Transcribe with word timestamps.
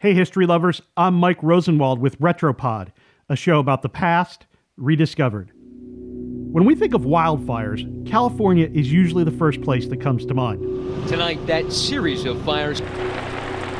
Hey, 0.00 0.14
history 0.14 0.46
lovers, 0.46 0.80
I'm 0.96 1.14
Mike 1.14 1.42
Rosenwald 1.42 1.98
with 1.98 2.20
Retropod, 2.20 2.92
a 3.28 3.34
show 3.34 3.58
about 3.58 3.82
the 3.82 3.88
past 3.88 4.46
rediscovered. 4.76 5.50
When 5.52 6.64
we 6.64 6.76
think 6.76 6.94
of 6.94 7.00
wildfires, 7.00 8.08
California 8.08 8.70
is 8.72 8.92
usually 8.92 9.24
the 9.24 9.32
first 9.32 9.60
place 9.60 9.88
that 9.88 10.00
comes 10.00 10.24
to 10.26 10.34
mind. 10.34 10.62
Tonight, 11.08 11.44
that 11.48 11.72
series 11.72 12.26
of 12.26 12.40
fires 12.44 12.80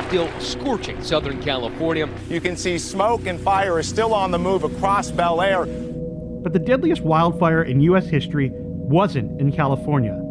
still 0.09 0.29
scorching 0.41 1.01
Southern 1.01 1.41
California. 1.41 2.09
You 2.27 2.41
can 2.41 2.57
see 2.57 2.77
smoke 2.77 3.25
and 3.25 3.39
fire 3.39 3.79
is 3.79 3.87
still 3.87 4.13
on 4.13 4.31
the 4.31 4.39
move 4.39 4.65
across 4.65 5.11
Bel 5.11 5.41
Air. 5.41 5.67
But 5.67 6.51
the 6.51 6.59
deadliest 6.59 7.01
wildfire 7.01 7.63
in 7.63 7.79
U.S. 7.79 8.07
history 8.07 8.51
wasn't 8.51 9.39
in 9.39 9.53
California. 9.53 10.21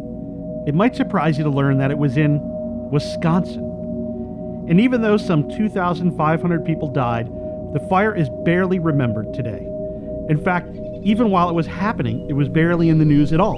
It 0.67 0.75
might 0.75 0.95
surprise 0.95 1.39
you 1.39 1.45
to 1.45 1.49
learn 1.49 1.79
that 1.79 1.89
it 1.89 1.97
was 1.97 2.15
in 2.15 2.39
Wisconsin. 2.91 3.68
And 4.69 4.79
even 4.79 5.01
though 5.01 5.17
some 5.17 5.49
2,500 5.49 6.63
people 6.63 6.89
died, 6.89 7.27
the 7.73 7.85
fire 7.89 8.15
is 8.15 8.29
barely 8.45 8.77
remembered 8.77 9.33
today. 9.33 9.65
In 10.29 10.39
fact, 10.43 10.69
even 11.03 11.31
while 11.31 11.49
it 11.49 11.53
was 11.53 11.65
happening, 11.65 12.29
it 12.29 12.33
was 12.33 12.47
barely 12.47 12.89
in 12.89 12.99
the 12.99 13.05
news 13.05 13.33
at 13.33 13.39
all. 13.39 13.57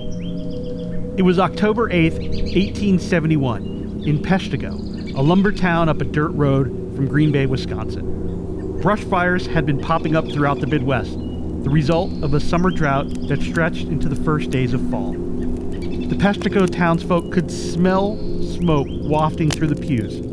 It 1.17 1.23
was 1.23 1.37
October 1.37 1.89
8th, 1.89 2.19
1871, 2.53 4.03
in 4.05 4.19
Peshtigo, 4.19 5.13
a 5.15 5.21
lumber 5.21 5.51
town 5.51 5.89
up 5.89 5.99
a 5.99 6.05
dirt 6.05 6.31
road 6.31 6.67
from 6.95 7.09
Green 7.09 7.33
Bay, 7.33 7.45
Wisconsin. 7.45 8.79
Brush 8.81 9.03
fires 9.03 9.45
had 9.45 9.65
been 9.65 9.79
popping 9.79 10.15
up 10.15 10.25
throughout 10.31 10.61
the 10.61 10.67
Midwest, 10.67 11.11
the 11.11 11.69
result 11.69 12.11
of 12.23 12.33
a 12.33 12.39
summer 12.39 12.71
drought 12.71 13.07
that 13.27 13.41
stretched 13.41 13.87
into 13.87 14.07
the 14.07 14.15
first 14.23 14.49
days 14.49 14.73
of 14.73 14.89
fall. 14.89 15.11
The 15.11 16.15
Peshtigo 16.17 16.71
townsfolk 16.71 17.33
could 17.33 17.51
smell 17.51 18.17
smoke 18.41 18.87
wafting 18.89 19.51
through 19.51 19.67
the 19.67 19.75
pews. 19.75 20.30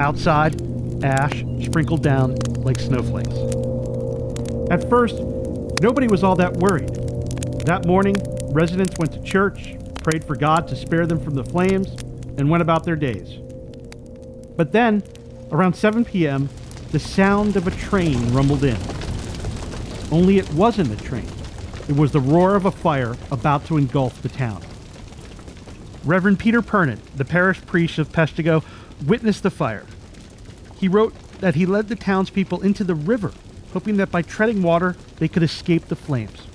Outside, 0.00 0.60
ash 1.04 1.44
sprinkled 1.62 2.02
down 2.02 2.36
like 2.58 2.78
snowflakes. 2.78 3.36
At 4.70 4.88
first, 4.88 5.16
Nobody 5.80 6.08
was 6.08 6.24
all 6.24 6.34
that 6.36 6.56
worried. 6.56 6.92
That 7.66 7.86
morning, 7.86 8.16
residents 8.50 8.98
went 8.98 9.12
to 9.12 9.22
church, 9.22 9.76
prayed 10.02 10.24
for 10.24 10.34
God 10.34 10.66
to 10.68 10.76
spare 10.76 11.06
them 11.06 11.20
from 11.20 11.34
the 11.34 11.44
flames, 11.44 11.90
and 12.36 12.50
went 12.50 12.62
about 12.62 12.82
their 12.82 12.96
days. 12.96 13.38
But 14.56 14.72
then, 14.72 15.04
around 15.52 15.74
7 15.74 16.04
p.m., 16.04 16.48
the 16.90 16.98
sound 16.98 17.54
of 17.54 17.68
a 17.68 17.70
train 17.70 18.32
rumbled 18.32 18.64
in. 18.64 18.76
Only 20.10 20.38
it 20.38 20.52
wasn't 20.52 20.90
a 20.90 21.04
train, 21.04 21.28
it 21.88 21.94
was 21.94 22.10
the 22.10 22.20
roar 22.20 22.56
of 22.56 22.64
a 22.64 22.72
fire 22.72 23.16
about 23.30 23.64
to 23.66 23.76
engulf 23.76 24.20
the 24.20 24.28
town. 24.28 24.62
Reverend 26.04 26.40
Peter 26.40 26.60
Pernin, 26.60 26.98
the 27.14 27.24
parish 27.24 27.60
priest 27.66 27.98
of 27.98 28.08
Peshtigo, 28.08 28.64
witnessed 29.06 29.42
the 29.42 29.50
fire. 29.50 29.86
He 30.76 30.88
wrote 30.88 31.14
that 31.40 31.54
he 31.54 31.66
led 31.66 31.88
the 31.88 31.96
townspeople 31.96 32.62
into 32.62 32.84
the 32.84 32.94
river 32.94 33.32
hoping 33.72 33.96
that 33.98 34.10
by 34.10 34.22
treading 34.22 34.62
water 34.62 34.96
they 35.18 35.28
could 35.28 35.42
escape 35.42 35.86
the 35.86 35.96
flames. 35.96 36.46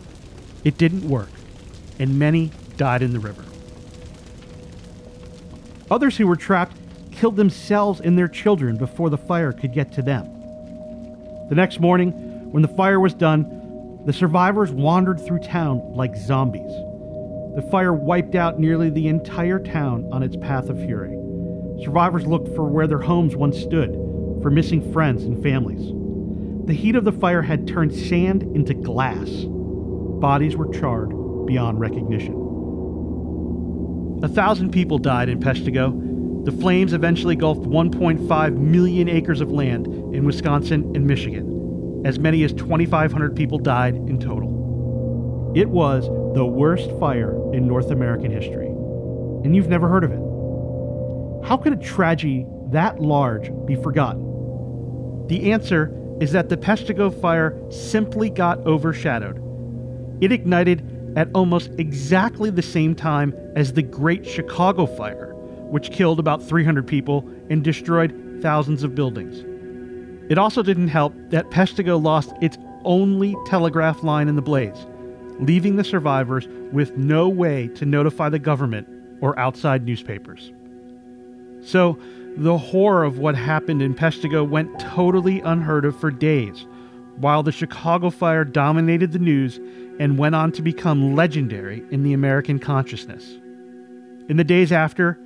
It 0.63 0.77
didn't 0.77 1.07
work, 1.07 1.29
and 1.99 2.17
many 2.17 2.51
died 2.77 3.01
in 3.01 3.13
the 3.13 3.19
river. 3.19 3.43
Others 5.91 6.17
who 6.17 6.27
were 6.27 6.35
trapped 6.35 6.77
killed 7.11 7.35
themselves 7.35 8.01
and 8.01 8.17
their 8.17 8.27
children 8.27 8.77
before 8.77 9.09
the 9.09 9.17
fire 9.17 9.51
could 9.51 9.73
get 9.73 9.91
to 9.93 10.01
them. 10.01 10.25
The 11.49 11.55
next 11.55 11.79
morning, 11.79 12.11
when 12.51 12.61
the 12.61 12.69
fire 12.69 12.99
was 12.99 13.13
done, 13.13 14.01
the 14.05 14.13
survivors 14.13 14.71
wandered 14.71 15.23
through 15.25 15.39
town 15.39 15.93
like 15.93 16.15
zombies. 16.15 16.71
The 17.55 17.67
fire 17.69 17.93
wiped 17.93 18.35
out 18.35 18.59
nearly 18.59 18.89
the 18.89 19.07
entire 19.07 19.59
town 19.59 20.09
on 20.11 20.23
its 20.23 20.35
path 20.35 20.69
of 20.69 20.77
fury. 20.77 21.22
Survivors 21.81 22.25
looked 22.25 22.53
for 22.55 22.65
where 22.65 22.87
their 22.87 22.99
homes 22.99 23.35
once 23.35 23.57
stood, 23.57 23.91
for 24.41 24.51
missing 24.51 24.91
friends 24.93 25.23
and 25.23 25.41
families. 25.41 25.91
The 26.65 26.73
heat 26.73 26.95
of 26.95 27.03
the 27.03 27.11
fire 27.11 27.41
had 27.41 27.67
turned 27.67 27.93
sand 27.93 28.43
into 28.55 28.73
glass. 28.73 29.29
Bodies 29.29 30.55
were 30.55 30.71
charred 30.73 31.09
beyond 31.45 31.79
recognition. 31.79 32.33
A 34.23 34.29
thousand 34.29 34.71
people 34.71 34.97
died 34.97 35.27
in 35.27 35.41
Peshtigo. 35.41 36.45
The 36.45 36.51
flames 36.53 36.93
eventually 36.93 37.33
engulfed 37.33 37.63
1.5 37.63 38.57
million 38.57 39.09
acres 39.09 39.41
of 39.41 39.51
land 39.51 39.87
in 39.87 40.23
Wisconsin 40.23 40.93
and 40.95 41.05
Michigan. 41.05 42.03
As 42.05 42.19
many 42.19 42.43
as 42.43 42.53
2,500 42.53 43.35
people 43.35 43.57
died 43.57 43.95
in 43.95 44.19
total. 44.19 45.51
It 45.55 45.69
was 45.69 46.05
the 46.35 46.45
worst 46.45 46.89
fire 46.99 47.33
in 47.53 47.67
North 47.67 47.91
American 47.91 48.31
history. 48.31 48.67
And 48.67 49.55
you've 49.55 49.69
never 49.69 49.89
heard 49.89 50.05
of 50.05 50.11
it. 50.11 50.32
How 51.43 51.57
could 51.57 51.73
a 51.73 51.77
tragedy 51.77 52.45
that 52.71 52.99
large 53.01 53.51
be 53.65 53.75
forgotten? 53.75 55.27
The 55.27 55.51
answer 55.51 55.91
is 56.21 56.31
that 56.31 56.47
the 56.47 56.55
Peshtigo 56.55 57.09
fire 57.21 57.59
simply 57.69 58.29
got 58.29 58.59
overshadowed. 58.65 59.41
It 60.21 60.31
ignited 60.31 60.89
at 61.17 61.29
almost 61.35 61.71
exactly 61.77 62.49
the 62.49 62.61
same 62.61 62.95
time 62.95 63.33
as 63.57 63.73
the 63.73 63.81
Great 63.81 64.25
Chicago 64.25 64.85
Fire, 64.85 65.33
which 65.69 65.91
killed 65.91 66.17
about 66.17 66.41
300 66.41 66.87
people 66.87 67.29
and 67.49 67.61
destroyed 67.61 68.39
thousands 68.41 68.83
of 68.83 68.95
buildings. 68.95 69.43
It 70.31 70.37
also 70.37 70.63
didn't 70.63 70.87
help 70.87 71.13
that 71.29 71.51
Peshtigo 71.51 72.01
lost 72.01 72.31
its 72.41 72.57
only 72.85 73.35
telegraph 73.45 74.01
line 74.01 74.29
in 74.29 74.37
the 74.37 74.41
blaze, 74.41 74.87
leaving 75.39 75.75
the 75.75 75.83
survivors 75.83 76.47
with 76.71 76.95
no 76.97 77.27
way 77.27 77.67
to 77.75 77.85
notify 77.85 78.29
the 78.29 78.39
government 78.39 78.87
or 79.21 79.37
outside 79.37 79.85
newspapers. 79.85 80.53
So, 81.65 81.97
the 82.35 82.57
horror 82.57 83.03
of 83.03 83.19
what 83.19 83.35
happened 83.35 83.81
in 83.81 83.93
Peshtigo 83.93 84.47
went 84.47 84.79
totally 84.79 85.39
unheard 85.41 85.85
of 85.85 85.99
for 85.99 86.09
days, 86.09 86.65
while 87.17 87.43
the 87.43 87.51
Chicago 87.51 88.09
fire 88.09 88.43
dominated 88.43 89.11
the 89.11 89.19
news 89.19 89.59
and 89.99 90.17
went 90.17 90.33
on 90.33 90.51
to 90.53 90.61
become 90.61 91.15
legendary 91.15 91.83
in 91.91 92.03
the 92.03 92.13
American 92.13 92.57
consciousness. 92.57 93.37
In 94.29 94.37
the 94.37 94.43
days 94.43 94.71
after, 94.71 95.19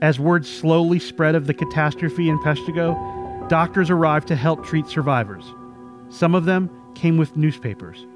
as 0.00 0.20
word 0.20 0.46
slowly 0.46 0.98
spread 0.98 1.34
of 1.34 1.46
the 1.46 1.54
catastrophe 1.54 2.28
in 2.28 2.38
Peshtigo, 2.40 3.48
doctors 3.48 3.90
arrived 3.90 4.28
to 4.28 4.36
help 4.36 4.64
treat 4.64 4.86
survivors. 4.86 5.44
Some 6.10 6.34
of 6.34 6.44
them 6.44 6.70
came 6.94 7.16
with 7.16 7.36
newspapers. 7.36 8.06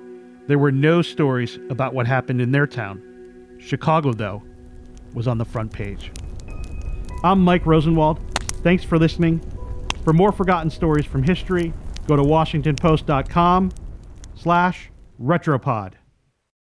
There 0.46 0.58
were 0.58 0.72
no 0.72 1.02
stories 1.02 1.58
about 1.70 1.94
what 1.94 2.06
happened 2.06 2.40
in 2.40 2.52
their 2.52 2.66
town. 2.66 3.02
Chicago, 3.58 4.12
though, 4.12 4.42
was 5.14 5.26
on 5.26 5.38
the 5.38 5.44
front 5.44 5.72
page. 5.72 6.12
I'm 7.24 7.42
Mike 7.42 7.66
Rosenwald. 7.66 8.20
Thanks 8.62 8.84
for 8.84 8.98
listening. 8.98 9.40
For 10.04 10.12
more 10.12 10.32
forgotten 10.32 10.70
stories 10.70 11.06
from 11.06 11.22
history, 11.22 11.72
go 12.06 12.14
to 12.16 12.22
washingtonpost.com 12.22 13.72
slash 14.34 14.90
retropod. 15.20 15.94